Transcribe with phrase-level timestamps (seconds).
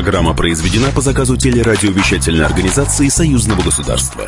[0.00, 4.26] Программа произведена по заказу телерадиовещательной организации Союзного государства.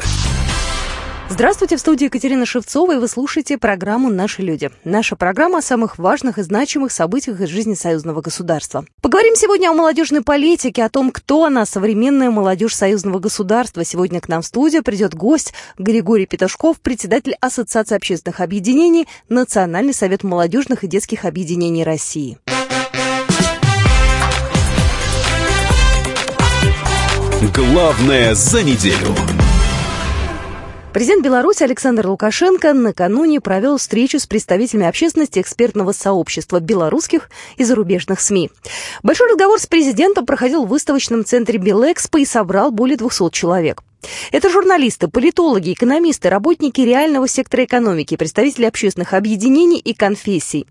[1.30, 4.70] Здравствуйте, в студии Екатерина Шевцова, и вы слушаете программу «Наши люди».
[4.84, 8.84] Наша программа о самых важных и значимых событиях из жизни союзного государства.
[9.00, 13.82] Поговорим сегодня о молодежной политике, о том, кто она, современная молодежь союзного государства.
[13.82, 20.22] Сегодня к нам в студию придет гость Григорий Петушков, председатель Ассоциации общественных объединений, Национальный совет
[20.22, 22.36] молодежных и детских объединений России.
[27.50, 29.08] Главное за неделю.
[30.92, 38.20] Президент Беларуси Александр Лукашенко накануне провел встречу с представителями общественности экспертного сообщества белорусских и зарубежных
[38.20, 38.52] СМИ.
[39.02, 43.82] Большой разговор с президентом проходил в выставочном центре Белэкспо и собрал более 200 человек.
[44.30, 50.68] Это журналисты, политологи, экономисты, работники реального сектора экономики, представители общественных объединений и конфессий.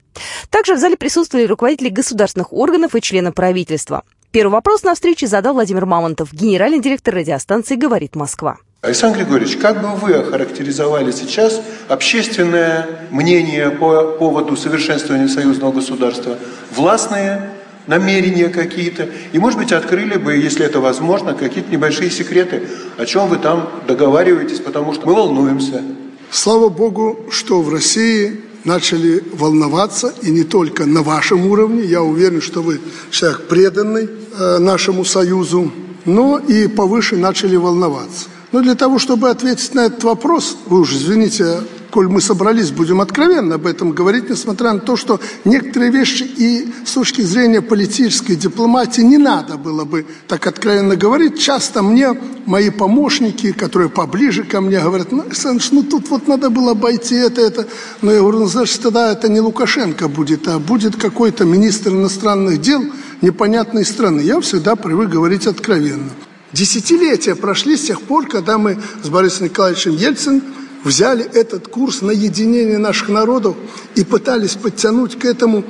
[0.50, 4.04] Также в зале присутствовали руководители государственных органов и члены правительства.
[4.32, 8.60] Первый вопрос на встрече задал Владимир Мамонтов, генеральный директор радиостанции «Говорит Москва».
[8.80, 16.38] Александр Григорьевич, как бы вы охарактеризовали сейчас общественное мнение по поводу совершенствования союзного государства?
[16.74, 17.50] Властные
[17.88, 19.10] намерения какие-то?
[19.34, 23.70] И, может быть, открыли бы, если это возможно, какие-то небольшие секреты, о чем вы там
[23.86, 25.84] договариваетесь, потому что мы волнуемся.
[26.30, 32.42] Слава Богу, что в России начали волноваться, и не только на вашем уровне, я уверен,
[32.42, 35.72] что вы человек преданный э, нашему союзу,
[36.06, 38.28] но и повыше начали волноваться.
[38.52, 41.60] Но для того, чтобы ответить на этот вопрос, вы уж извините,
[41.92, 46.74] коль мы собрались, будем откровенно об этом говорить, несмотря на то, что некоторые вещи и
[46.86, 51.40] с точки зрения политической дипломатии не надо было бы так откровенно говорить.
[51.40, 56.50] Часто мне мои помощники, которые поближе ко мне, говорят, ну, Александр, ну тут вот надо
[56.50, 57.68] было обойти это, это.
[58.02, 62.62] Но я говорю, ну, значит, тогда это не Лукашенко будет, а будет какой-то министр иностранных
[62.62, 62.84] дел
[63.22, 64.22] непонятной страны.
[64.22, 66.10] Я всегда привык говорить откровенно.
[66.54, 70.42] Десятилетия прошли с тех пор, когда мы с Борисом Николаевичем Ельциным
[70.84, 73.56] взяли этот курс на единение наших народов
[73.96, 75.64] и пытались подтянуть к этому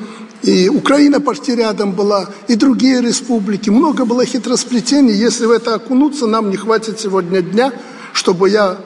[0.43, 3.69] и Украина почти рядом была, и другие республики.
[3.69, 5.13] Много было хитросплетений.
[5.13, 7.71] Если в это окунуться, нам не хватит сегодня дня,
[8.13, 8.79] чтобы я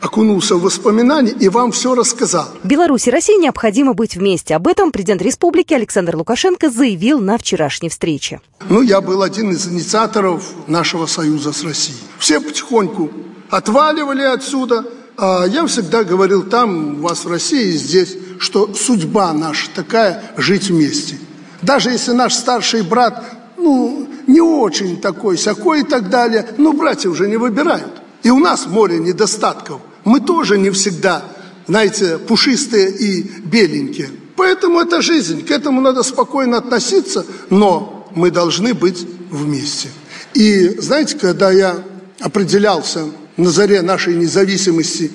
[0.00, 2.48] окунулся в воспоминания и вам все рассказал.
[2.64, 4.54] Беларуси и России необходимо быть вместе.
[4.54, 8.40] Об этом президент республики Александр Лукашенко заявил на вчерашней встрече.
[8.68, 11.98] Ну, я был один из инициаторов нашего союза с Россией.
[12.18, 13.10] Все потихоньку
[13.50, 14.84] отваливали отсюда,
[15.20, 21.18] я всегда говорил там, у вас в России, здесь, что судьба наша такая– жить вместе.
[21.62, 23.22] Даже если наш старший брат,
[23.58, 28.00] ну, не очень такой, сякой и так далее, но братья уже не выбирают.
[28.22, 31.22] И у нас море недостатков мы тоже не всегда,
[31.66, 34.10] знаете, пушистые и беленькие.
[34.36, 39.88] Поэтому это жизнь, к этому надо спокойно относиться, но мы должны быть вместе.
[40.32, 41.76] И знаете, когда я
[42.20, 43.04] определялся
[43.40, 45.10] на заре нашей независимости,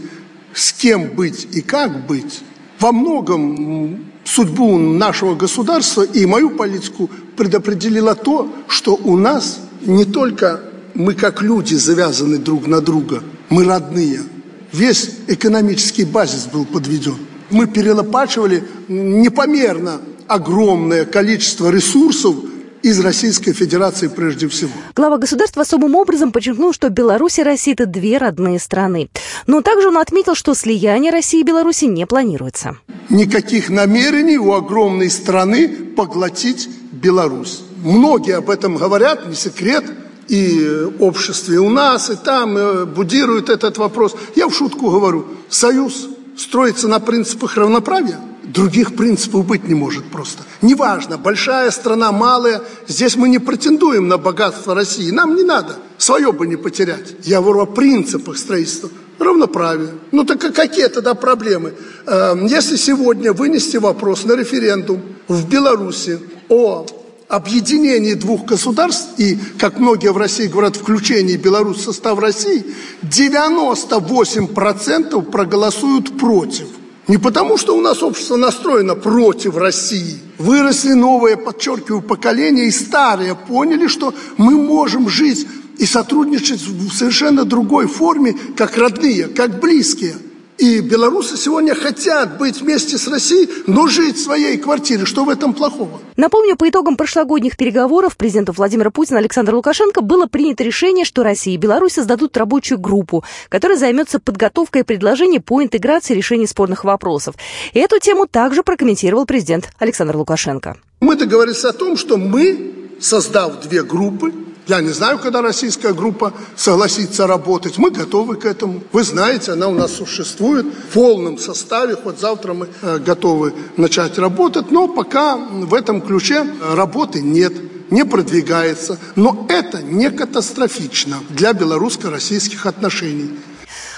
[0.53, 2.41] с кем быть и как быть,
[2.79, 10.61] во многом судьбу нашего государства и мою политику предопределило то, что у нас не только
[10.93, 14.21] мы как люди завязаны друг на друга, мы родные–
[14.75, 17.17] весь экономический базис был подведен.
[17.49, 22.35] Мы перелопачивали непомерно огромное количество ресурсов
[22.85, 24.69] из Российской Федерации прежде всего.
[24.95, 29.09] Глава государства особым образом подчеркнул, что Беларусь и Россия– это две родные страны.
[29.47, 32.77] Но также он отметил, что слияние России и Беларуси не планируется.
[33.09, 37.63] Никаких намерений у огромной страны поглотить Беларусь.
[37.83, 39.83] Многие об этом говорят, не секрет–
[40.27, 44.15] и обществе у нас, и там и будируют этот вопрос.
[44.35, 50.43] Я в шутку говорю, союз строится на принципах равноправия, других принципов быть не может просто.
[50.61, 56.31] Неважно, большая страна, малая, здесь мы не претендуем на богатство России, нам не надо, свое
[56.31, 57.15] бы не потерять.
[57.23, 58.89] Я говорю о принципах строительства.
[59.17, 59.91] Равноправие.
[60.11, 61.73] Ну так какие тогда проблемы?
[62.05, 66.19] Эм, если сегодня вынести вопрос на референдум в Беларуси
[66.49, 66.85] о
[67.29, 72.65] объединении двух государств и, как многие в России говорят, включении Беларуси в состав России,
[73.03, 76.67] 98% проголосуют против.
[77.07, 80.17] Не потому, что у нас общество настроено против России.
[80.39, 85.47] Выросли новые, подчеркиваю, поколения, и старые поняли, что мы можем жить
[85.77, 90.15] и сотрудничать в совершенно другой форме, как родные, как близкие.
[90.57, 95.05] И белорусы сегодня хотят быть вместе с Россией, но жить в своей квартире.
[95.05, 95.99] Что в этом плохого?
[96.15, 101.55] Напомню, по итогам прошлогодних переговоров президента Владимира Путина Александра Лукашенко было принято решение, что Россия
[101.55, 107.35] и Беларусь создадут рабочую группу, которая займется подготовкой предложений по интеграции решений спорных вопросов.
[107.73, 110.77] И эту тему также прокомментировал президент Александр Лукашенко.
[111.01, 114.33] Мы договорились о том, что мы, создав две группы,
[114.67, 117.77] Я не знаю, когда российская группа согласится работать.
[117.77, 118.81] Мы готовы к этому.
[118.91, 121.95] Вы знаете, она у нас существует в полном составе.
[122.03, 124.71] Вот завтра мы э, готовы начать работать.
[124.71, 127.53] Но пока в этом ключе работы нет
[127.91, 128.97] не продвигается.
[129.15, 133.31] Но это не катастрофично для белорусско-российских отношений.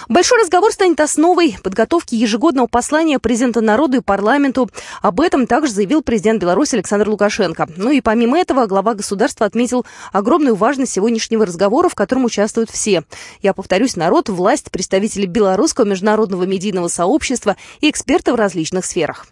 [0.08, 4.70] Большой разговор станет основой подготовки ежегодного послания президента народу и парламенту.
[5.02, 7.68] Об этом также заявил президент Беларуси Александр Лукашенко.
[7.76, 13.04] Ну и помимо этого глава государства отметил огромную важность сегодняшнего разговора, в котором участвуют все.
[13.42, 19.28] Я повторюсь, народ, власть, представители белорусского международного медийного сообщества и эксперты в различных сферах.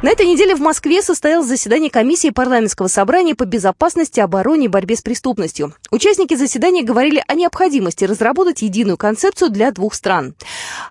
[0.00, 4.94] На этой неделе в Москве состоялось заседание комиссии парламентского собрания по безопасности, обороне и борьбе
[4.94, 5.74] с преступностью.
[5.90, 10.36] Участники заседания говорили о необходимости разработать единую концепцию для двух стран.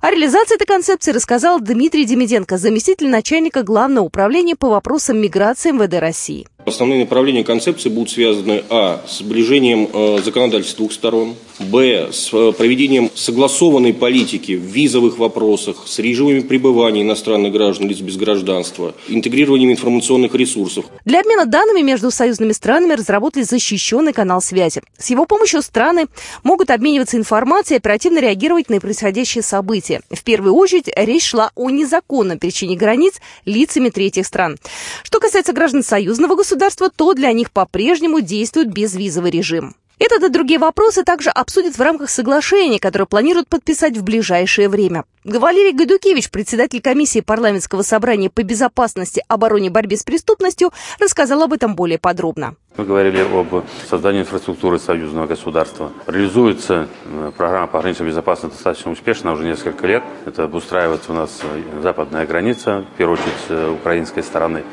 [0.01, 6.01] О реализации этой концепции рассказал Дмитрий Демиденко, заместитель начальника Главного управления по вопросам миграции МВД
[6.01, 6.45] России.
[6.67, 9.01] Основные направления концепции будут связаны а.
[9.07, 12.09] с сближением э, законодательств двух сторон, б.
[12.11, 18.17] с э, проведением согласованной политики в визовых вопросах, с режимами пребывания иностранных граждан, лиц без
[18.17, 20.83] гражданства, интегрированием информационных ресурсов.
[21.05, 24.81] Для обмена данными между союзными странами разработали защищенный канал связи.
[24.97, 26.07] С его помощью страны
[26.43, 30.01] могут обмениваться информацией и оперативно реагировать на происходящие события.
[30.11, 34.57] В первую очередь речь шла о незаконном пересечении границ лицами третьих стран.
[35.03, 39.75] Что касается граждан союзного государства, государства, то для них по-прежнему действует безвизовый режим.
[39.99, 45.05] Этот и другие вопросы также обсудят в рамках соглашения, которое планируют подписать в ближайшее время.
[45.23, 51.53] Валерий Гайдукевич, председатель комиссии парламентского собрания по безопасности, обороне и борьбе с преступностью, рассказал об
[51.53, 52.55] этом более подробно.
[52.77, 55.91] Мы говорили об создании инфраструктуры союзного государства.
[56.05, 60.03] Реализуется э, программа по границе безопасности достаточно успешно уже несколько лет.
[60.27, 64.63] Это обустраивается у нас э, западная граница, в первую очередь э, украинской стороны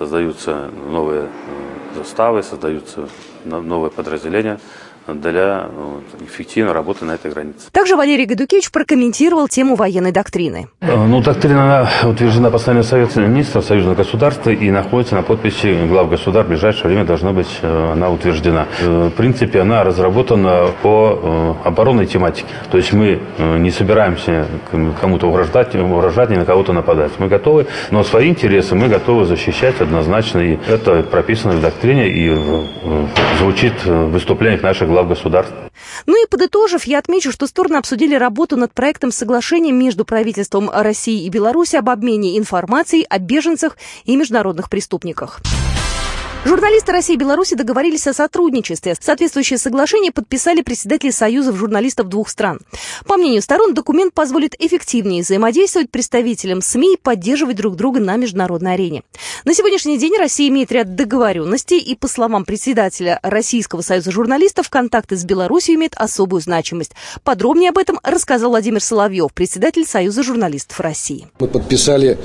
[0.00, 3.06] создаются новые э, заставы, создаются
[3.44, 4.58] новые подразделения
[5.14, 7.70] для ну, эффективной работы на этой границе.
[7.72, 10.68] Также Валерий Гадукевич прокомментировал тему военной доктрины.
[10.80, 16.46] Э, ну, доктрина утверждена постановлением Совета министров Союзного государства и находится на подписи глав государств.
[16.46, 18.66] В ближайшее время должна быть э, она утверждена.
[18.80, 22.48] Э, в принципе, она разработана по оборонной тематике.
[22.70, 24.46] То есть мы не собираемся
[25.00, 27.12] кому-то угрожать, угрожать, ни на кого-то нападать.
[27.18, 30.38] Мы готовы, но свои интересы мы готовы защищать однозначно.
[30.40, 32.36] И это прописано в доктрине и
[33.38, 35.54] звучит в выступлениях наших глав государств.
[36.06, 41.24] Ну и подытожив, я отмечу, что стороны обсудили работу над проектом соглашения между правительством России
[41.24, 45.40] и Беларуси об обмене информацией о беженцах и международных преступниках.
[46.42, 48.96] Журналисты России и Беларуси договорились о сотрудничестве.
[48.98, 52.60] Соответствующее соглашение подписали председатели союзов журналистов двух стран.
[53.06, 58.72] По мнению сторон, документ позволит эффективнее взаимодействовать представителям СМИ и поддерживать друг друга на международной
[58.72, 59.02] арене.
[59.44, 65.16] На сегодняшний день Россия имеет ряд договоренностей, и, по словам председателя Российского союза журналистов, контакты
[65.16, 66.92] с Беларусью имеют особую значимость.
[67.22, 71.28] Подробнее об этом рассказал Владимир Соловьев, председатель Союза журналистов России.
[71.38, 72.18] Мы подписали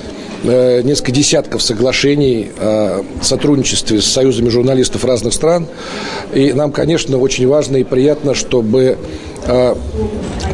[0.44, 5.68] э, несколько десятков соглашений о сотрудничестве с союзами журналистов разных стран.
[6.34, 8.98] И нам, конечно, очень важно и приятно, чтобы
[9.46, 9.76] э,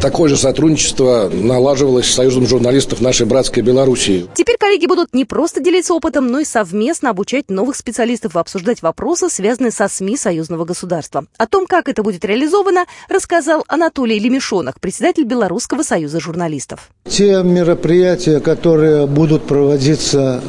[0.00, 4.26] такое же сотрудничество налаживалось с Союзом журналистов нашей братской Белоруссии.
[4.34, 8.82] Теперь коллеги будут не просто делиться опытом, но и совместно обучать новых специалистов и обсуждать
[8.82, 11.26] вопросы, связанные со СМИ союзного государства.
[11.36, 16.90] О том, как это будет реализовано, рассказал Анатолий Лемешонок, председатель Белорусского союза журналистов.
[17.08, 20.42] Те мероприятия, которые будут проводиться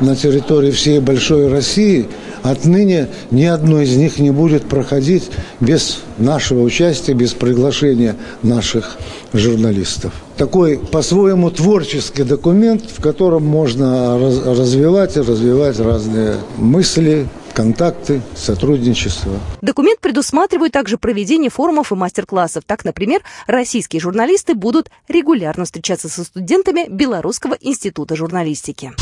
[0.00, 2.08] на территории всей большой России,
[2.42, 5.30] Отныне ни одно из них не будет проходить
[5.60, 8.98] без нашего участия, без приглашения наших
[9.32, 10.12] журналистов.
[10.36, 19.32] Такой по-своему творческий документ, в котором можно развивать и развивать разные мысли, контакты, сотрудничество.
[19.60, 22.64] Документ предусматривает также проведение форумов и мастер-классов.
[22.66, 28.92] Так, например, российские журналисты будут регулярно встречаться со студентами Белорусского института журналистики.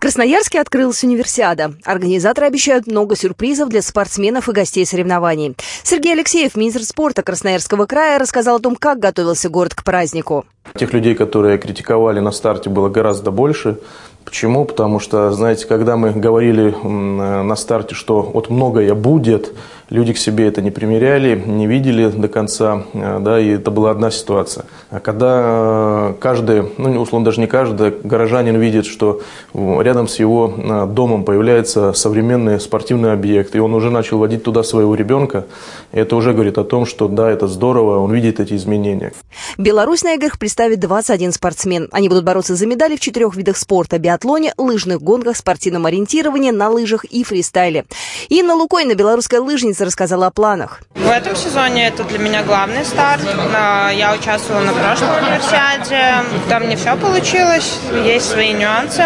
[0.00, 1.74] Красноярске открылась универсиада.
[1.84, 5.54] Организаторы обещают много сюрпризов для спортсменов и гостей соревнований.
[5.82, 10.46] Сергей Алексеев, министр спорта Красноярского края, рассказал о том, как готовился город к празднику.
[10.74, 13.78] Тех людей, которые критиковали на старте, было гораздо больше.
[14.24, 14.64] Почему?
[14.64, 19.52] Потому что, знаете, когда мы говорили на старте, что вот многое будет,
[19.90, 23.90] люди к себе это не примеряли, не видели до конца, э, да, и это была
[23.90, 24.64] одна ситуация.
[24.90, 29.20] А когда э, каждый, ну, условно, даже не каждый, горожанин видит, что
[29.52, 34.62] рядом с его э, домом появляется современный спортивный объект, и он уже начал водить туда
[34.62, 35.46] своего ребенка,
[35.92, 39.12] это уже говорит о том, что да, это здорово, он видит эти изменения.
[39.58, 41.88] Беларусь на играх представит 21 спортсмен.
[41.90, 46.68] Они будут бороться за медали в четырех видах спорта– биатлоне, лыжных гонках, спортивном ориентировании, на
[46.68, 47.84] лыжах и фристайле.
[48.28, 50.80] Инна Лукойна, белорусская лыжница, рассказала о планах.
[50.96, 53.22] В этом сезоне это для меня главный старт.
[53.54, 56.24] А, я участвовала на прошлом универсиаде.
[56.48, 59.04] Там не все получилось, есть свои нюансы.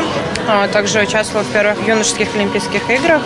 [0.49, 3.23] А, также участвовала в первых юношеских Олимпийских играх.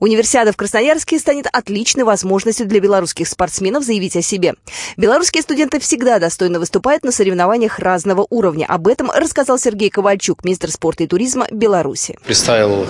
[0.00, 4.54] Универсиада в Красноярске станет отличной возможностью для белорусских спортсменов заявить о себе.
[4.96, 8.64] Белорусские студенты всегда достойно выступают на соревнованиях разного уровня.
[8.66, 12.18] Об этом рассказал Сергей Ковальчук, министр спорта и туризма Беларуси.
[12.24, 12.86] Представил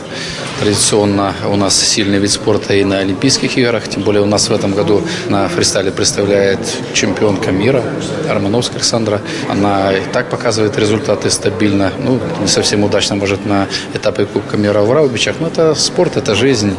[0.61, 3.89] традиционно у нас сильный вид спорта и на Олимпийских играх.
[3.89, 6.61] Тем более у нас в этом году на фристайле представляет
[6.95, 7.83] чемпионка мира
[8.29, 9.21] Романовская Александра.
[9.49, 11.93] Она и так показывает результаты стабильно.
[11.99, 15.37] Ну, не совсем удачно, может, на этапе Кубка мира в Раубичах.
[15.41, 16.77] Но это спорт, это жизнь.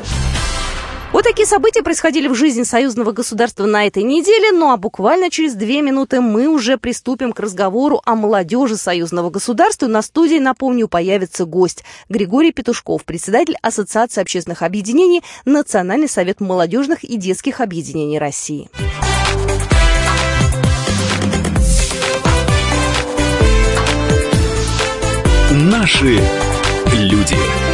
[1.11, 5.55] Вот такие события происходили в жизни союзного государства на этой неделе, ну а буквально через
[5.55, 9.87] две минуты мы уже приступим к разговору о молодежи союзного государства.
[9.87, 17.17] На студии, напомню, появится гость Григорий Петушков, председатель Ассоциации общественных объединений Национальный совет молодежных и
[17.17, 18.69] детских объединений России.
[25.51, 26.19] Наши
[26.93, 27.70] люди.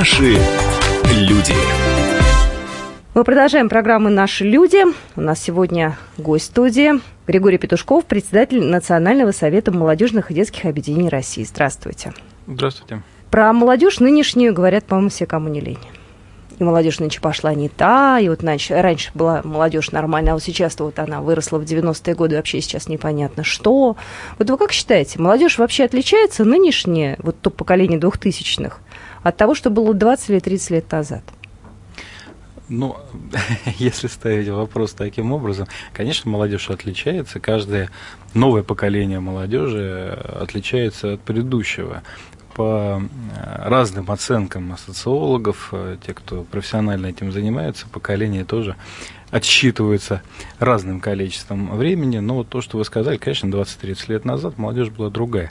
[0.00, 0.38] Наши
[1.12, 1.52] люди.
[3.12, 4.78] Мы продолжаем программу «Наши люди».
[5.14, 6.92] У нас сегодня гость студии
[7.26, 11.44] Григорий Петушков, председатель Национального совета молодежных и детских объединений России.
[11.44, 12.14] Здравствуйте.
[12.46, 13.02] Здравствуйте.
[13.30, 15.76] Про молодежь нынешнюю говорят, по-моему, все, кому не лень.
[16.58, 20.42] И молодежь нынче пошла не та, и вот раньше, раньше была молодежь нормальная, а вот
[20.42, 23.96] сейчас вот она выросла в 90-е годы, вообще сейчас непонятно что.
[24.38, 28.80] Вот вы как считаете, молодежь вообще отличается нынешняя, вот то поколение двухтысячных,
[29.22, 31.22] от того, что было 20 или 30 лет назад?
[32.70, 32.96] Ну,
[33.78, 37.40] если ставить вопрос таким образом, конечно, молодежь отличается.
[37.40, 37.90] Каждое
[38.32, 42.02] новое поколение молодежи отличается от предыдущего.
[42.54, 48.76] По э, разным оценкам социологов, э, те, кто профессионально этим занимается, поколение тоже
[49.30, 50.22] отсчитывается
[50.58, 52.18] разным количеством времени.
[52.18, 55.50] Но вот то, что вы сказали, конечно, 20-30 лет назад молодежь была другая.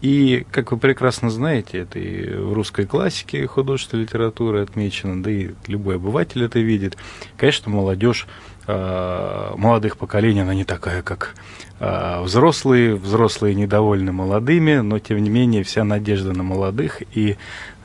[0.00, 5.50] И, как вы прекрасно знаете, это и в русской классике художественной литературы отмечено, да и
[5.66, 6.96] любой обыватель это видит.
[7.36, 8.26] Конечно, молодежь
[8.66, 11.34] э, молодых поколений, она не такая, как
[11.80, 12.94] э, взрослые.
[12.94, 17.02] Взрослые недовольны молодыми, но, тем не менее, вся надежда на молодых.
[17.14, 17.36] И,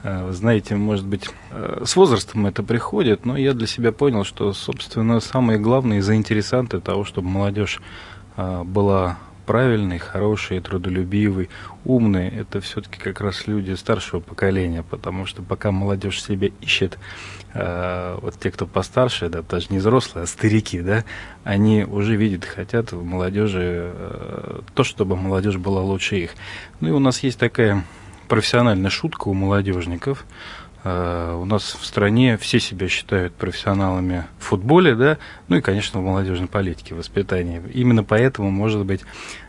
[0.04, 5.20] э, знаете, может быть, с возрастом это приходит, но я для себя понял, что, собственно,
[5.20, 7.82] самые главные заинтересанты того, чтобы молодежь
[8.38, 11.50] была правильный, хороший, трудолюбивый,
[11.84, 16.98] умный, это все-таки как раз люди старшего поколения, потому что пока молодежь себе ищет,
[17.54, 21.06] э, вот те, кто постарше, да, даже не взрослые, а старики, да,
[21.44, 26.32] они уже видят, хотят в молодежи э, то, чтобы молодежь была лучше их.
[26.80, 27.84] Ну и у нас есть такая
[28.28, 30.26] профессиональная шутка у молодежников,
[30.86, 36.04] у нас в стране все себя считают профессионалами в футболе, да, ну и, конечно, в
[36.04, 37.60] молодежной политике, воспитании.
[37.74, 39.02] Именно поэтому, может быть,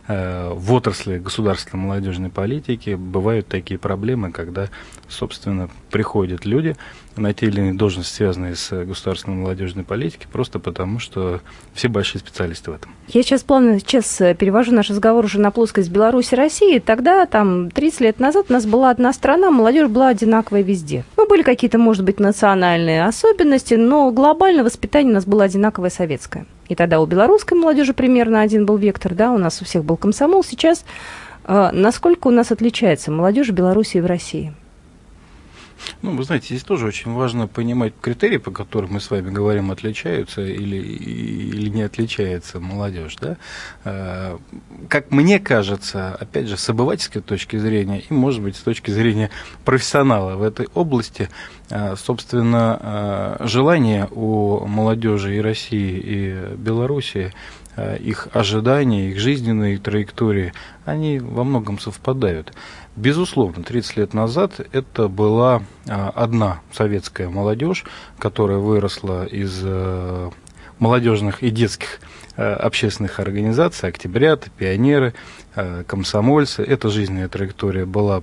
[0.08, 4.68] uh, в отрасли государственной молодежной политики бывают такие проблемы, когда,
[5.08, 6.74] собственно, приходят люди,
[7.16, 11.40] на те или иные должности, связанные с государственной молодежной политикой, просто потому, что
[11.74, 12.92] все большие специалисты в этом.
[13.08, 16.78] Я сейчас плавно сейчас э, перевожу наш разговор уже на плоскость Беларуси России.
[16.78, 21.04] Тогда, там, 30 лет назад у нас была одна страна, молодежь была одинаковая везде.
[21.16, 26.46] Ну, были какие-то, может быть, национальные особенности, но глобально воспитание у нас было одинаковое советское.
[26.68, 29.96] И тогда у белорусской молодежи примерно один был вектор, да, у нас у всех был
[29.96, 30.42] комсомол.
[30.42, 30.84] Сейчас
[31.44, 34.52] э, насколько у нас отличается молодежь в Беларуси и в России?
[36.02, 39.70] Ну, вы знаете, здесь тоже очень важно понимать критерии, по которым мы с вами говорим,
[39.70, 43.16] отличаются или, или не отличается молодежь.
[43.20, 43.36] Да?
[43.84, 44.38] Э,
[44.88, 49.30] как мне кажется, опять же, с обывательской точки зрения и, может быть, с точки зрения
[49.64, 51.28] профессионала в этой области,
[51.70, 57.32] э, собственно, э, желание у молодежи и России, и Белоруссии
[58.00, 60.54] их ожидания, их жизненные траектории,
[60.86, 62.54] они во многом совпадают.
[62.96, 67.84] Безусловно, 30 лет назад это была а, одна советская молодежь,
[68.18, 70.30] которая выросла из э,
[70.78, 72.00] молодежных и детских
[72.36, 75.12] э, общественных организаций, октябрят, пионеры,
[75.54, 76.62] э, комсомольцы.
[76.62, 78.22] Эта жизненная траектория была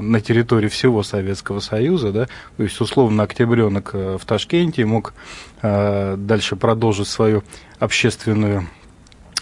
[0.00, 5.12] на территории всего Советского Союза, да, то есть условно октябренок в Ташкенте мог
[5.60, 7.44] дальше продолжить свою
[7.78, 8.66] общественную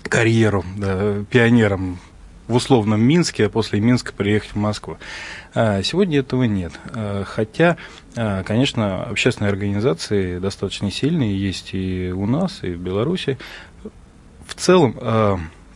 [0.03, 1.99] карьеру да, пионером
[2.51, 4.99] в условном Минске, а после Минска приехать в Москву.
[5.55, 6.73] А, сегодня этого нет.
[6.93, 7.77] А, хотя,
[8.17, 13.39] а, конечно, общественные организации достаточно сильные есть и у нас, и в Беларуси.
[14.47, 14.99] В целом,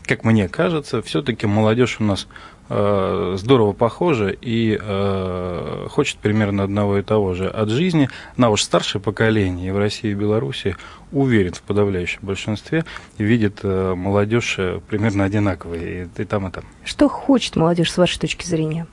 [0.07, 2.27] как мне кажется, все-таки молодежь у нас
[2.67, 8.09] здорово похожа и э, хочет примерно одного и того же от жизни.
[8.39, 10.77] На уж старшее поколение в России и Беларуси
[11.13, 12.87] уверен в подавляющем большинстве
[13.19, 14.59] видит э, молодежь
[14.89, 16.65] примерно одинаковой и, и там и там.
[16.85, 18.87] Что хочет молодежь с вашей точки зрения?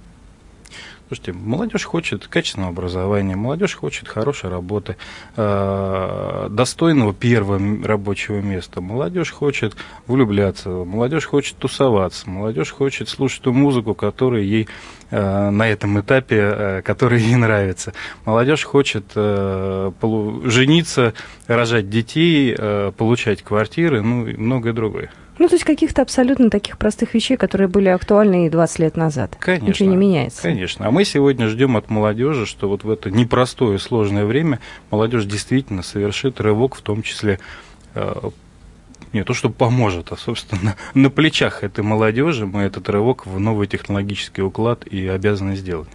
[1.11, 4.95] Слушайте, молодежь хочет качественного образования, молодежь хочет хорошей работы,
[5.35, 8.79] э, достойного первого рабочего места.
[8.79, 9.75] Молодежь хочет
[10.07, 14.69] влюбляться, молодежь хочет тусоваться, молодежь хочет слушать ту музыку, которая ей
[15.09, 17.91] э, на этом этапе, э, которая ей нравится.
[18.23, 21.13] Молодежь хочет жениться,
[21.47, 22.55] рожать детей,
[22.93, 25.11] получать квартиры, ну и многое другое.
[25.39, 29.35] Ну, то есть каких-то абсолютно таких простых вещей, которые были актуальны и 20 лет назад.
[29.39, 29.67] Конечно.
[29.67, 30.41] Ничего не меняется.
[30.41, 30.87] Конечно.
[30.87, 34.59] А мы сегодня ждем от молодежи, что вот в это непростое, сложное время
[34.91, 37.39] молодежь действительно совершит рывок, в том числе
[37.95, 38.13] э,
[39.13, 43.67] не то, что поможет, а, собственно, на плечах этой молодежи мы этот рывок в новый
[43.67, 45.89] технологический уклад и обязаны сделать.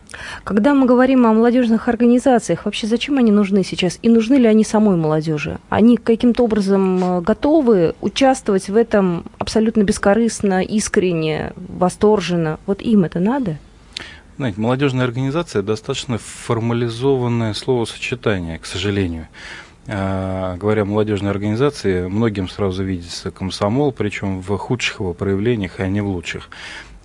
[0.45, 3.99] Когда мы говорим о молодежных организациях, вообще зачем они нужны сейчас?
[4.03, 5.59] И нужны ли они самой молодежи?
[5.69, 12.59] Они каким-то образом э, готовы участвовать в этом абсолютно бескорыстно, искренне, восторженно?
[12.67, 13.59] Вот им это надо?
[14.37, 19.29] Знаете, молодежная организация достаточно формализованное словосочетание, к сожалению.
[19.89, 25.87] А, говоря о молодежной организации, многим сразу видится комсомол, причем в худших его проявлениях, а
[25.87, 26.49] не в лучших.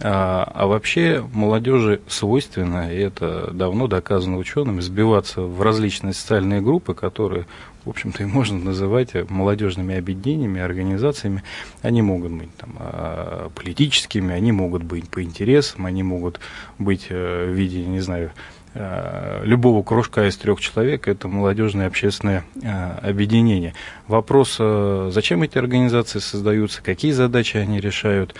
[0.03, 6.95] А, а вообще молодежи свойственно, и это давно доказано учеными, сбиваться в различные социальные группы,
[6.95, 7.45] которые,
[7.85, 11.43] в общем-то, и можно называть молодежными объединениями, организациями.
[11.83, 16.39] Они могут быть там, а, политическими, они могут быть по интересам, они могут
[16.79, 18.31] быть э, в виде, не знаю,
[18.73, 23.73] любого кружка из трех человек это молодежное общественное э, объединение.
[24.07, 28.35] Вопрос, э, зачем эти организации создаются, какие задачи они решают,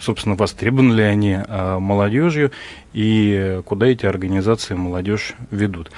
[0.00, 2.50] собственно, востребованы ли они молодежью
[2.92, 5.92] и куда эти организации молодежь ведут.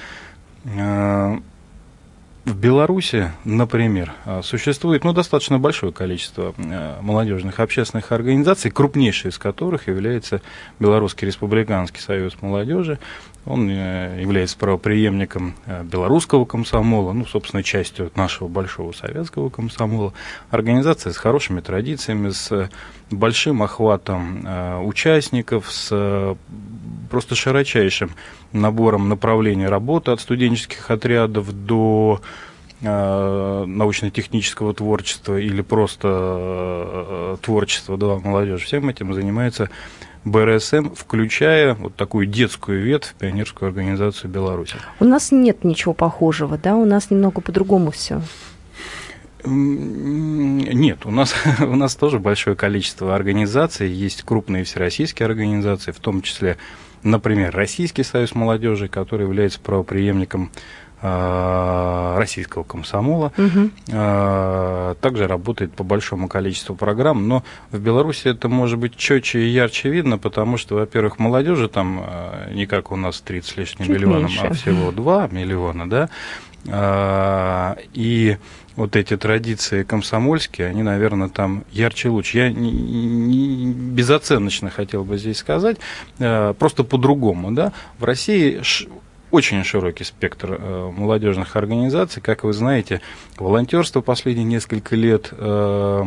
[2.47, 6.55] В Беларуси, например, существует ну, достаточно большое количество
[7.01, 10.43] молодежных общественных организаций, крупнейшей из которых является
[10.79, 12.99] Белорусский республиканский союз молодежи.
[13.47, 20.13] Он э, является правоприемником э, белорусского комсомола, ну, собственно, частью нашего большого советского комсомола.
[20.51, 22.69] Организация с хорошими традициями, с
[23.11, 26.37] большим охватом э, участников, с
[27.09, 28.11] просто широчайшим
[28.53, 32.21] набором направлений работы от студенческих отрядов до
[32.83, 38.67] научно-технического творчества или просто творчества да, молодежи.
[38.67, 39.71] Всем этим занимается
[40.27, 44.75] БРСМ, включая вот такую детскую ветвь пионерскую организацию Беларуси.
[44.99, 46.75] У нас нет ничего похожего, да?
[46.75, 48.21] У нас немного по-другому все.
[49.45, 56.23] Нет, у нас, у нас тоже большое количество организаций, есть крупные всероссийские организации, в том
[56.23, 56.57] числе,
[57.05, 60.51] например, Российский союз молодежи, который является правоприемником
[62.17, 63.33] российского комсомола.
[63.37, 63.71] Угу.
[65.01, 69.91] Также работает по большому количеству программ, но в Беларуси это может быть четче и ярче
[69.91, 73.97] видно, потому что, во-первых, молодежи там э, не как у нас 30 с лишним Чуть
[73.97, 74.47] миллионов, а меньше.
[74.47, 76.09] а всего 2 миллиона, да,
[77.95, 78.37] и
[78.75, 82.39] вот эти традиции комсомольские, они, наверное, там ярче лучше.
[82.39, 85.79] Я не, не, безоценочно хотел бы здесь сказать,
[86.19, 87.73] просто по-другому, да.
[87.99, 88.61] В России
[89.31, 92.23] очень широкий спектр э, молодежных организаций.
[92.23, 93.01] Как вы знаете,
[93.39, 96.05] волонтерство последние несколько лет э,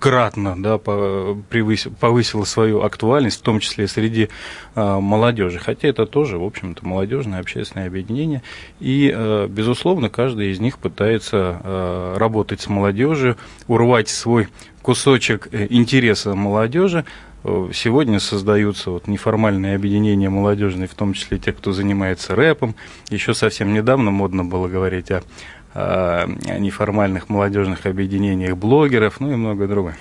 [0.00, 4.30] кратно да, превысило, повысило свою актуальность, в том числе среди
[4.74, 5.58] э, молодежи.
[5.58, 8.42] Хотя это тоже, в общем-то, молодежное общественное объединение.
[8.80, 13.36] И, э, безусловно, каждый из них пытается э, работать с молодежью,
[13.68, 14.48] урвать свой
[14.82, 17.04] кусочек э, интереса молодежи,
[17.42, 22.74] Сегодня создаются вот неформальные объединения молодежные, в том числе те, кто занимается рэпом.
[23.08, 25.22] Еще совсем недавно модно было говорить о,
[25.74, 26.26] о
[26.58, 29.96] неформальных молодежных объединениях блогеров, ну и многое другое.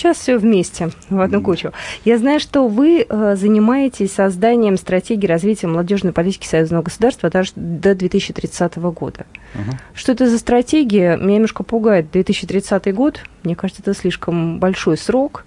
[0.00, 1.72] Сейчас все вместе, в одну кучу.
[2.06, 7.94] Я знаю, что вы э, занимаетесь созданием стратегии развития молодежной политики союзного государства даже до
[7.94, 9.26] 2030 года.
[9.54, 9.76] Угу.
[9.94, 11.16] Что это за стратегия?
[11.16, 13.20] Меня немножко пугает 2030 год.
[13.42, 15.44] Мне кажется, это слишком большой срок.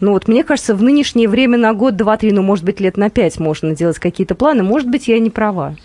[0.00, 2.96] Ну вот мне кажется, в нынешнее время на год, два, три, ну, может быть, лет
[2.96, 4.62] на пять можно делать какие-то планы.
[4.62, 5.76] Может быть, я не права.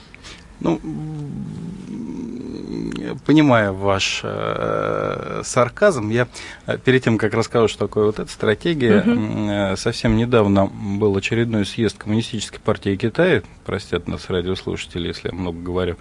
[0.59, 0.79] Ну,
[3.25, 6.09] понимаю ваш э, сарказм.
[6.09, 6.27] Я
[6.65, 9.77] э, перед тем, как расскажу, что такое вот эта стратегия, угу.
[9.77, 13.43] совсем недавно был очередной съезд Коммунистической партии Китая.
[13.65, 15.97] Простят нас радиослушатели, если я много говорю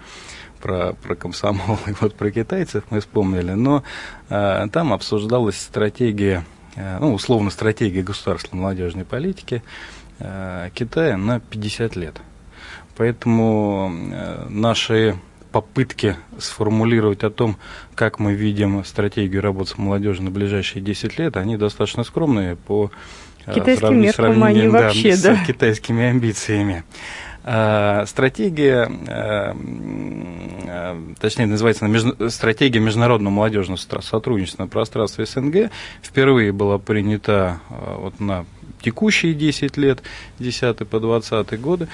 [0.61, 3.83] про, про комсомол и вот про китайцев мы вспомнили, но
[4.29, 9.63] э, там обсуждалась стратегия, э, ну, условно, стратегия государственной молодежной политики
[10.19, 12.21] э, Китая на 50 лет.
[12.95, 15.17] Поэтому э, наши
[15.51, 17.57] попытки сформулировать о том,
[17.95, 22.91] как мы видим стратегию работы с молодежью на ближайшие 10 лет, они достаточно скромные по
[23.45, 25.35] э, Китайским меркам они да, вообще, да.
[25.35, 26.83] с китайскими амбициями.
[27.43, 29.53] А, стратегия, э,
[30.67, 35.71] э, точнее, называется стратегия международного молодежного сотрудничества на пространстве СНГ,
[36.03, 38.45] впервые была принята вот на
[38.81, 40.03] текущие 10 лет,
[40.39, 41.87] 10 по 20 годы.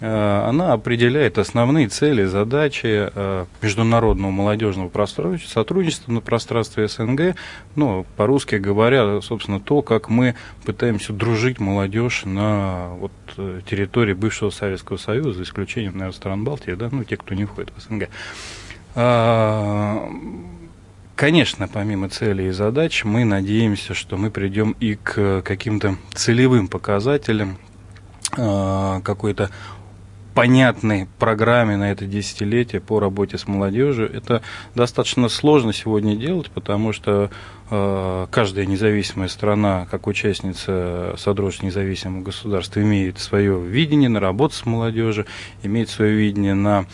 [0.00, 7.36] Э, она определяет основные цели, задачи э, международного молодежного сотрудничества на пространстве СНГ,
[7.76, 14.50] ну, по-русски говоря, собственно, то, как мы пытаемся дружить молодежь на вот, э, территории бывшего
[14.50, 18.08] Советского Союза, за исключением, наверное, стран Балтии, да, ну, те, кто не входит в СНГ.
[18.96, 20.08] А,
[21.14, 27.58] конечно, помимо целей и задач, мы надеемся, что мы придем и к каким-то целевым показателям,
[28.36, 29.50] какой-то
[30.34, 34.12] понятной программе на это десятилетие по работе с молодежью.
[34.12, 34.42] Это
[34.74, 37.30] достаточно сложно сегодня делать, потому что
[37.70, 44.66] э, каждая независимая страна, как участница Содружества независимого государства, имеет свое видение на работу с
[44.66, 45.26] молодежью,
[45.62, 46.86] имеет свое видение на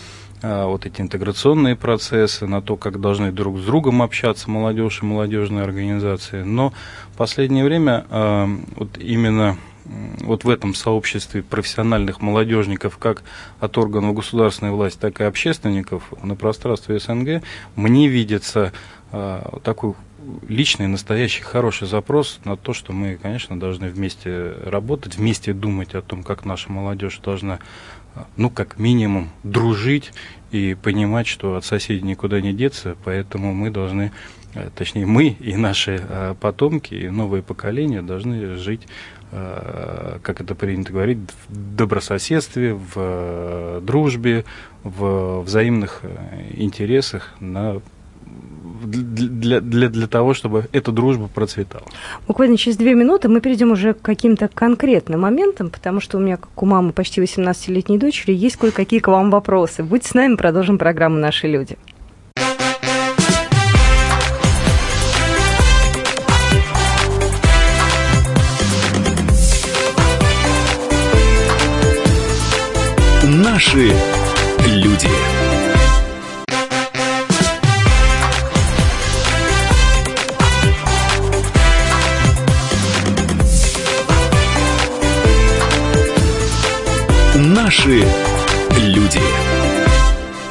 [0.43, 5.07] э, вот эти интеграционные процессы, на то, как должны друг с другом общаться молодежь и
[5.07, 6.43] молодежные организации.
[6.43, 6.75] Но
[7.15, 13.23] в последнее время э, вот именно вот в этом сообществе профессиональных молодежников, как
[13.59, 17.43] от органов государственной власти, так и общественников на пространстве СНГ,
[17.77, 18.73] мне видится
[19.13, 19.95] э, такой
[20.49, 26.03] личный, настоящий, хороший запрос на то, что мы, конечно, должны вместе работать, вместе думать о
[26.03, 27.59] том, как наша молодежь должна,
[28.37, 30.13] ну, как минимум, дружить
[30.51, 34.13] и понимать, что от соседей никуда не деться, поэтому мы должны
[34.55, 38.87] э, точнее мы и наши потомки и новые поколения должны жить
[39.31, 44.45] как это принято говорить, в добрососедстве, в э, дружбе,
[44.83, 46.09] в взаимных э,
[46.57, 47.81] интересах на
[48.83, 51.85] для, для, для того, чтобы эта дружба процветала.
[52.27, 56.37] Буквально через две минуты мы перейдем уже к каким-то конкретным моментам, потому что у меня,
[56.37, 59.83] как у мамы почти 18-летней дочери, есть кое-какие к вам вопросы.
[59.83, 61.77] Будьте с нами, продолжим программу «Наши люди».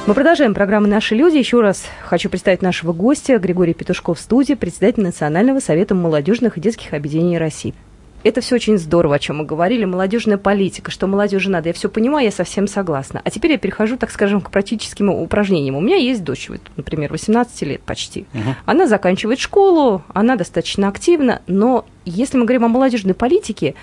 [0.09, 1.37] Мы продолжаем программу «Наши люди».
[1.37, 6.61] Еще раз хочу представить нашего гостя Григорий Петушков в студии, председатель Национального совета молодежных и
[6.61, 7.75] детских объединений России
[8.23, 9.85] это все очень здорово, о чем мы говорили.
[9.85, 11.69] Молодежная политика, что молодежи надо.
[11.69, 13.21] Я все понимаю, я совсем согласна.
[13.23, 15.75] А теперь я перехожу, так скажем, к практическим упражнениям.
[15.77, 18.25] У меня есть дочь, вот, например, 18 лет почти.
[18.33, 18.55] Угу.
[18.65, 23.75] Она заканчивает школу, она достаточно активна, но если мы говорим о молодежной политике,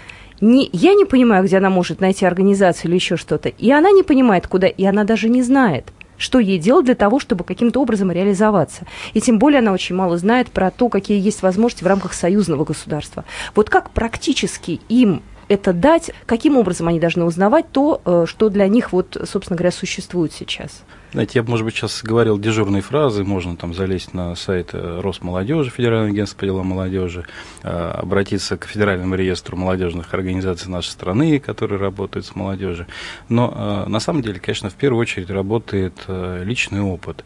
[0.43, 4.03] не, я не понимаю, где она может найти организацию или еще что-то, и она не
[4.03, 8.11] понимает, куда, и она даже не знает что ей делать для того, чтобы каким-то образом
[8.11, 8.87] реализоваться.
[9.15, 12.65] И тем более она очень мало знает про то, какие есть возможности в рамках союзного
[12.65, 13.25] государства.
[13.55, 18.67] Вот как практически им это дать, каким образом они должны узнавать то, э, что для
[18.69, 20.83] них, вот, собственно говоря, существует сейчас?
[21.13, 25.01] Знаете, я бы, может быть, сейчас говорил дежурные фразы, можно там залезть на сайт э,
[25.01, 27.25] Росмолодежи, Федерального агентства по делам молодежи,
[27.63, 32.87] э, обратиться к Федеральному реестру молодежных организаций нашей страны, которые работают с молодежью.
[33.29, 37.25] Но на самом деле, конечно, в первую очередь работает личный опыт.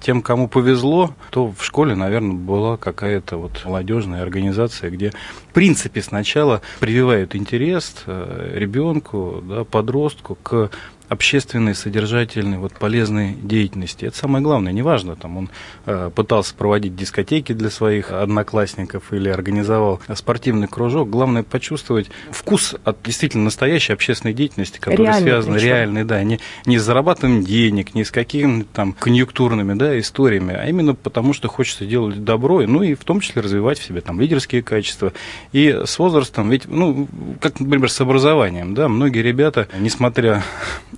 [0.00, 6.02] Тем, кому повезло, то в школе, наверное, была какая-то вот молодежная организация, где, в принципе,
[6.02, 10.70] сначала прививают интерес э, ребенку, да, подростку к
[11.08, 14.06] общественной, содержательной, вот, полезной деятельности.
[14.06, 14.72] Это самое главное.
[14.72, 15.50] Неважно, там он
[15.86, 21.10] э, пытался проводить дискотеки для своих одноклассников или организовал спортивный кружок.
[21.10, 26.78] Главное почувствовать вкус от действительно настоящей общественной деятельности, которая реальный, связана реальной, да, не, не
[26.78, 31.84] с зарабатыванием денег, не с какими-то там конъюнктурными да, историями, а именно потому, что хочется
[31.84, 35.12] делать добро, ну и в том числе развивать в себе там лидерские качества.
[35.52, 37.08] И с возрастом, ведь, ну,
[37.40, 40.42] как, например, с образованием, да, многие ребята, несмотря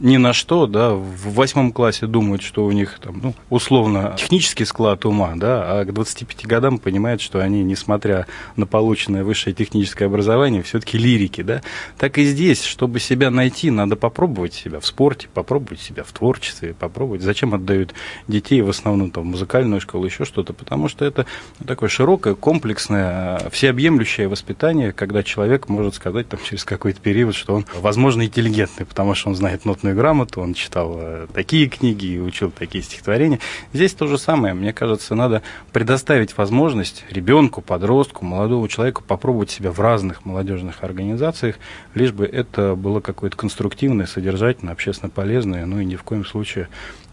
[0.05, 4.67] ни на что, да, в восьмом классе думают, что у них там, ну, условно, технический
[4.67, 10.05] склад ума, да, а к 25 годам понимают, что они, несмотря на полученное высшее техническое
[10.05, 11.63] образование, все-таки лирики, да.
[11.97, 16.75] Так и здесь, чтобы себя найти, надо попробовать себя в спорте, попробовать себя в творчестве,
[16.75, 17.23] попробовать.
[17.23, 17.95] Зачем отдают
[18.29, 20.53] детей в основном там, в музыкальную школу, еще что-то?
[20.53, 21.25] Потому что это
[21.67, 27.65] такое широкое, комплексное, всеобъемлющее воспитание, когда человек может сказать там, через какой-то период, что он,
[27.81, 32.51] возможно, интеллигентный, потому что он знает нотную грамоту, он читал э, такие книги и учил
[32.51, 33.39] такие стихотворения.
[33.75, 34.55] Здесь то же самое.
[34.55, 35.43] Мне кажется, надо
[35.73, 41.57] предоставить возможность ребенку, подростку, молодому человеку попробовать себя в разных молодежных организациях,
[41.95, 46.69] лишь бы это было какое-то конструктивное, содержательное, общественно полезное, ну и ни в коем случае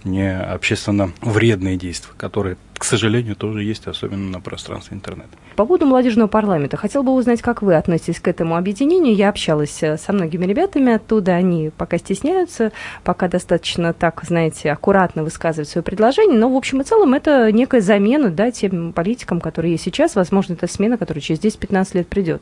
[0.06, 5.30] не общественно вредные действия, которые, к сожалению, тоже есть, особенно на пространстве интернета.
[5.56, 9.14] По поводу молодежного парламента, хотел бы узнать, как вы относитесь к этому объединению.
[9.14, 12.72] Я общалась э, со многими ребятами оттуда, они пока стесняются,
[13.04, 17.82] пока достаточно так, знаете, аккуратно высказывают свое предложение, но в общем и целом это некая
[17.82, 22.42] замена да, тем политикам, которые есть сейчас, возможно, это смена, которая через 10-15 лет придет.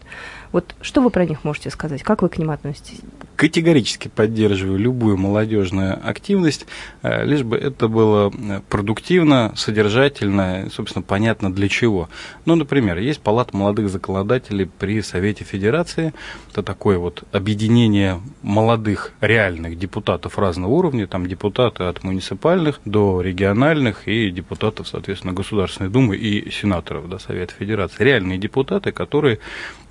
[0.53, 3.01] Вот что вы про них можете сказать, как вы к ним относитесь?
[3.35, 6.65] Категорически поддерживаю любую молодежную активность,
[7.01, 10.28] э, лишь бы это было э, продуктивно, содержательно,
[10.71, 12.09] собственно, понятно для чего.
[12.45, 16.13] Ну, например, есть палата молодых законодателей при Совете Федерации.
[16.51, 24.07] Это такое вот объединение молодых реальных депутатов разного уровня, там депутаты от муниципальных до региональных
[24.07, 28.03] и депутатов, соответственно, Государственной Думы и сенаторов да, Совета Федерации.
[28.03, 29.39] Реальные депутаты, которые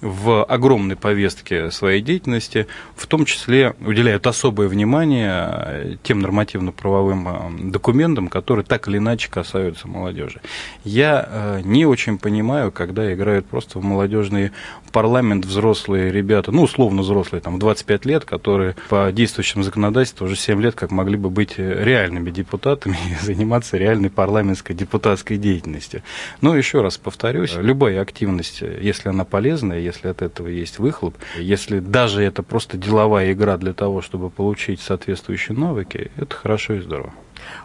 [0.00, 7.70] в огромной повестке своей деятельности, в том числе уделяют особое внимание э, тем нормативно-правовым э,
[7.70, 10.40] документам, которые так или иначе касаются молодежи.
[10.84, 14.52] Я э, не очень понимаю, когда играют просто в молодежный
[14.92, 20.62] парламент взрослые ребята, ну, условно взрослые, там, 25 лет, которые по действующему законодательству уже 7
[20.62, 26.02] лет как могли бы быть реальными депутатами и заниматься реальной парламентской депутатской деятельностью.
[26.40, 31.80] Но еще раз повторюсь, любая активность, если она полезная, если от этого есть выхлоп, если
[31.80, 37.12] даже это просто деловая игра для того, чтобы получить соответствующие навыки, это хорошо и здорово.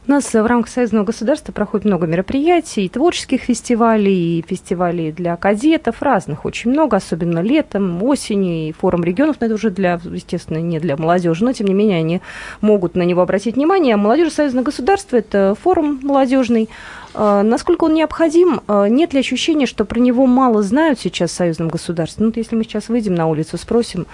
[0.07, 5.35] У нас в рамках союзного государства проходит много мероприятий, и творческих фестивалей, и фестивалей для
[5.37, 10.57] кадетов, разных очень много, особенно летом, осенью, и форум регионов, но это уже для, естественно,
[10.57, 12.21] не для молодежи, но тем не менее они
[12.61, 13.95] могут на него обратить внимание.
[13.95, 16.69] А молодежь союзного государства– это форум молодежный,
[17.13, 18.61] а, насколько он необходим?
[18.67, 22.23] А, нет ли ощущения, что про него мало знают сейчас в союзном государстве?
[22.23, 24.07] Ну, вот если мы сейчас выйдем на улицу, спросим,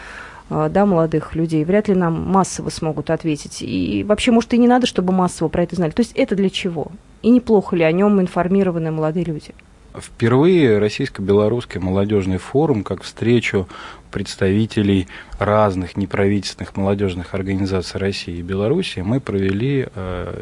[0.49, 3.61] да, молодых людей, вряд ли нам массово смогут ответить.
[3.61, 5.91] И вообще, может, и не надо, чтобы массово про это знали.
[5.91, 6.91] То есть это для чего?
[7.21, 9.53] И неплохо ли о нем информированы молодые люди?
[9.95, 13.67] Впервые российско-белорусский молодежный форум, как встречу
[14.11, 15.07] представителей
[15.39, 19.87] разных неправительственных молодежных организаций России и Беларуси, мы провели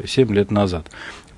[0.06, 0.90] 7 лет назад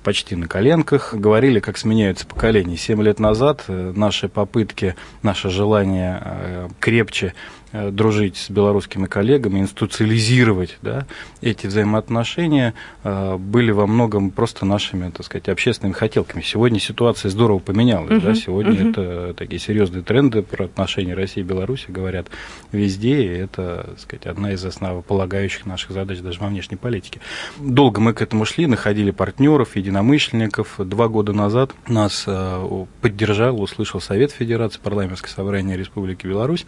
[0.03, 1.13] почти на коленках.
[1.13, 2.75] Говорили, как сменяются поколения.
[2.75, 9.59] Семь лет назад э, наши попытки, наше желание э, крепче Э, дружить с белорусскими коллегами,
[9.59, 11.05] институциализировать да,
[11.41, 16.41] эти взаимоотношения э, были во многом просто нашими, так сказать, общественными хотелками.
[16.41, 18.11] Сегодня ситуация здорово поменялась.
[18.11, 18.21] Uh-huh.
[18.21, 18.35] Да?
[18.35, 18.89] Сегодня uh-huh.
[18.91, 22.27] это такие серьезные тренды про отношения России и Беларуси говорят
[22.71, 27.19] везде, и это, так сказать, одна из основополагающих наших задач даже во внешней политике.
[27.59, 30.75] Долго мы к этому шли, находили партнеров, единомышленников.
[30.77, 36.65] Два года назад нас э, поддержал, услышал Совет Федерации, парламентское собрание Республики Беларусь,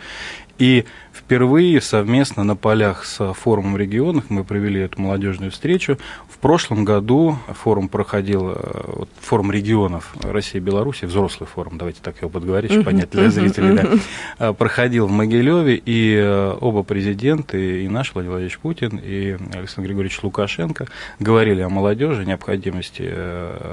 [0.60, 5.98] и впервые совместно на полях с форумом регионов мы провели эту молодежную встречу.
[6.28, 8.56] В прошлом году форум проходил, э,
[8.88, 13.30] вот, форум регионов России и Беларуси, взрослый форум, давайте так его подговорить, чтобы понять для
[13.30, 19.00] зрителей, да, э, проходил в Могилеве, и э, оба президента, и наш Владимир Владимирович Путин,
[19.02, 20.88] и Александр Григорьевич Лукашенко
[21.20, 23.10] говорили о молодежи, необходимости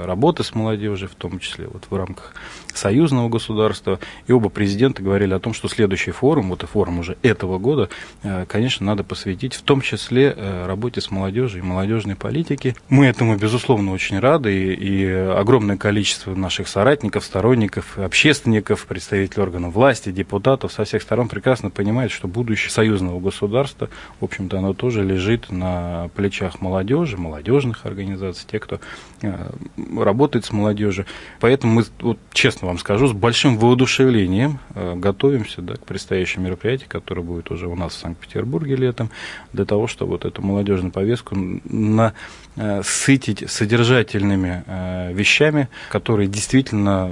[0.05, 2.33] работы с молодежью, в том числе вот в рамках
[2.77, 7.57] союзного государства, и оба президента говорили о том, что следующий форум, вот форум уже этого
[7.57, 7.89] года,
[8.23, 12.75] э, конечно, надо посвятить в том числе э, работе с молодежью и молодежной политике.
[12.89, 19.73] Мы этому, безусловно, очень рады, и, и огромное количество наших соратников, сторонников, общественников, представителей органов
[19.73, 25.03] власти, депутатов со всех сторон прекрасно понимают, что будущее союзного государства, в общем-то, оно тоже
[25.03, 28.79] лежит на плечах молодежи, молодежных организаций, тех, кто
[29.21, 29.49] э,
[29.97, 31.05] работает с молодежью.
[31.39, 36.87] Поэтому мы, вот, честно вам скажу, с большим воодушевлением готовимся да, к предстоящим мероприятиям мероприятие,
[36.87, 39.09] которое будет уже у нас в Санкт-Петербурге летом,
[39.53, 41.35] для того, чтобы вот эту молодежную повестку
[42.55, 47.11] насытить содержательными э, вещами, которые действительно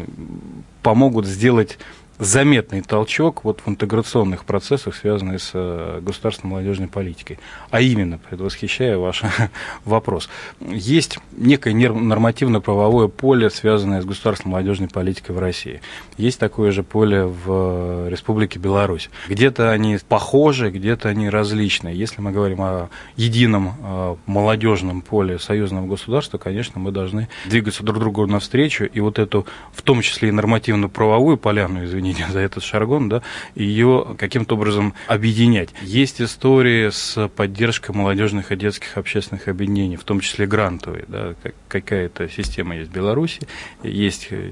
[0.81, 1.77] помогут сделать
[2.19, 7.39] заметный толчок вот в интеграционных процессах, связанных с э, государственной молодежной политикой.
[7.71, 9.23] А именно, предвосхищая ваш
[9.85, 10.29] вопрос,
[10.59, 15.81] есть некое нормативно-правовое поле, связанное с государственной молодежной политикой в России.
[16.17, 19.09] Есть такое же поле в э, Республике Беларусь.
[19.29, 21.87] Где-то они похожи, где-то они различны.
[21.87, 27.99] Если мы говорим о едином э, молодежном поле союзного государства, конечно, мы должны двигаться друг
[27.99, 32.63] другу навстречу, и вот эту, в том числе и нормативно-правовую поляну, извините, извините за этот
[32.63, 33.21] шаргон, да,
[33.55, 35.69] ее каким-то образом объединять.
[35.81, 41.33] Есть истории с поддержкой молодежных и детских общественных объединений, в том числе грантовые, да,
[41.67, 43.41] какая-то система есть в Беларуси,
[43.83, 44.51] есть э,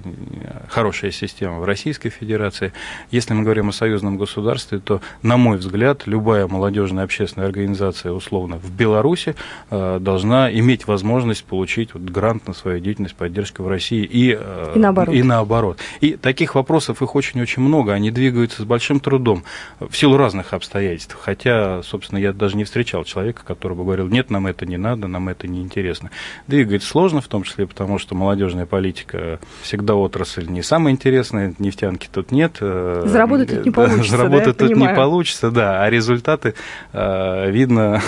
[0.69, 2.73] хорошая система в Российской Федерации.
[3.11, 8.57] Если мы говорим о союзном государстве, то, на мой взгляд, любая молодежная общественная организация, условно,
[8.57, 9.35] в Беларуси
[9.69, 14.73] э, должна иметь возможность получить вот грант на свою деятельность поддержки в России и, э,
[14.75, 15.15] и наоборот.
[15.15, 15.79] И, наоборот.
[16.01, 19.45] и таких вопросов их очень очень много, они двигаются с большим трудом
[19.79, 21.17] в силу разных обстоятельств.
[21.17, 25.07] Хотя, собственно, я даже не встречал человека, который бы говорил, нет, нам это не надо,
[25.07, 26.11] нам это не интересно.
[26.47, 32.09] Двигается сложно, в том числе потому, что молодежная политика всегда отрасль не самая интересная, нефтянки
[32.11, 32.57] тут нет.
[32.59, 34.17] Э, заработать тут не получится.
[34.17, 36.53] Заработать да, тут не получится, да, а результаты
[36.91, 38.01] э, видно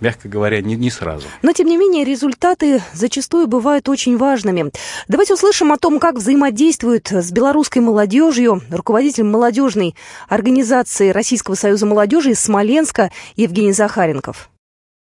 [0.00, 1.26] мягко говоря, не, не сразу.
[1.42, 4.70] Но, тем не менее, результаты зачастую бывают очень важными.
[5.08, 9.94] Давайте услышим о том, как взаимодействует с белорусской молодежью руководитель молодежной
[10.28, 14.50] организации Российского союза молодежи из Смоленска Евгений Захаренков.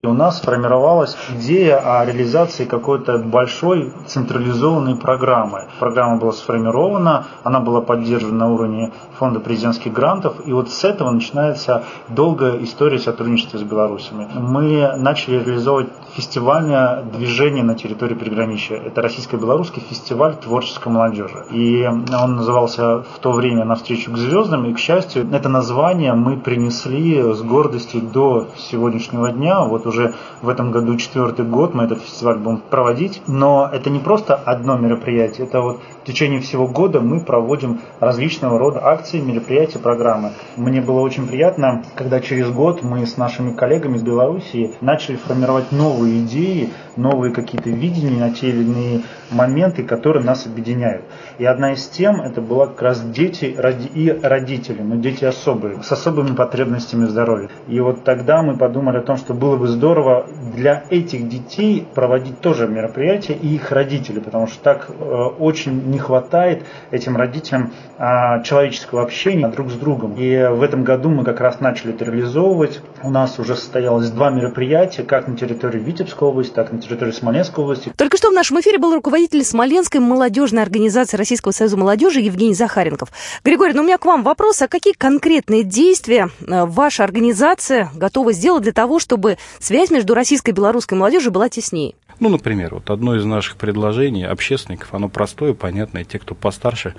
[0.03, 5.69] У нас сформировалась идея о реализации какой-то большой централизованной программы.
[5.79, 11.11] Программа была сформирована, она была поддержана на уровне фонда президентских грантов, и вот с этого
[11.11, 14.27] начинается долгая история сотрудничества с белорусами.
[14.33, 18.77] Мы начали реализовывать фестивальное движение на территории приграничья.
[18.77, 21.45] Это российско-белорусский фестиваль творческой молодежи.
[21.51, 26.39] И он назывался в то время «Навстречу к звездам», и, к счастью, это название мы
[26.39, 29.61] принесли с гордостью до сегодняшнего дня.
[29.61, 33.22] Вот уже в этом году четвертый год мы этот фестиваль будем проводить.
[33.26, 38.59] Но это не просто одно мероприятие, это вот в течение всего года мы проводим различного
[38.59, 40.33] рода акции, мероприятия, программы.
[40.57, 45.72] Мне было очень приятно, когда через год мы с нашими коллегами из Белоруссии начали формировать
[45.72, 51.05] новые идеи, новые какие-то видения на те или иные моменты, которые нас объединяют.
[51.38, 55.92] И одна из тем это была как раз дети и родители, но дети особые, с
[55.92, 57.48] особыми потребностями здоровья.
[57.68, 62.40] И вот тогда мы подумали о том, что было бы здорово для этих детей проводить
[62.40, 65.05] тоже мероприятия и их родителей, потому что так э,
[65.38, 70.14] очень не хватает этим родителям э, человеческого общения друг с другом.
[70.16, 72.81] И в этом году мы как раз начали это реализовывать.
[73.03, 77.12] У нас уже состоялось два мероприятия, как на территории Витебской области, так и на территории
[77.12, 77.93] Смоленской области.
[77.97, 83.11] Только что в нашем эфире был руководитель Смоленской молодежной организации Российского союза молодежи Евгений Захаренков.
[83.45, 88.33] Григорий, ну у меня к вам вопрос, а какие конкретные действия э, ваша организация готова
[88.33, 91.95] сделать для того, чтобы связь между российской и белорусской молодежью была теснее?
[92.21, 96.95] Ну, например, вот одно из наших предложений общественников, оно простое, понятное, те, кто постарше,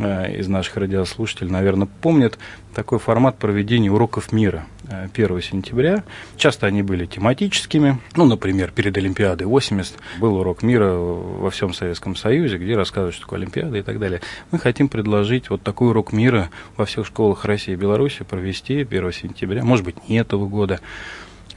[0.00, 2.38] из наших радиослушателей, наверное, помнят
[2.74, 6.04] такой формат проведения уроков мира 1 э, сентября.
[6.36, 7.98] Часто они были тематическими.
[8.16, 13.24] Ну, например, перед Олимпиадой 80 был урок мира во всем Советском Союзе, где рассказывают, что
[13.24, 14.20] такое Олимпиада и так далее.
[14.50, 19.12] Мы хотим предложить вот такой урок мира во всех школах России и Беларуси провести 1
[19.12, 20.80] сентября, может быть, не этого года,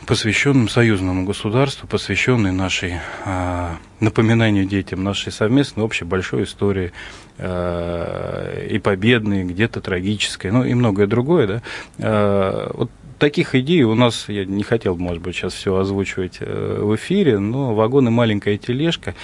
[0.05, 6.91] посвященным союзному государству, посвященный нашей э, напоминанию детям нашей совместной общей большой истории
[7.37, 11.61] э, и победной, где-то трагической, ну и многое другое, да.
[11.97, 16.79] Э, вот таких идей у нас, я не хотел, может быть, сейчас все озвучивать э,
[16.81, 19.15] в эфире, но вагон и маленькая тележка,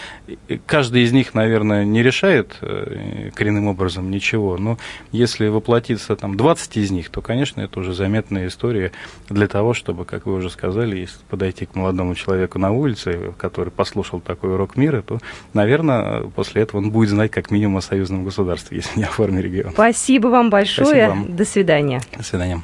[0.66, 4.78] каждый из них, наверное, не решает э, коренным образом ничего, но
[5.12, 8.92] если воплотиться там 20 из них, то, конечно, это уже заметная история
[9.30, 13.70] для того, чтобы, как вы уже сказали, если подойти к молодому человеку на улице, который
[13.70, 15.20] послушал такой урок мира, то,
[15.54, 19.42] наверное, после этого он будет знать как минимум о союзном государстве, если не о форме
[19.42, 19.72] региона.
[19.72, 20.88] Спасибо вам большое.
[20.88, 21.36] Спасибо вам.
[21.36, 22.02] До свидания.
[22.18, 22.64] До свидания.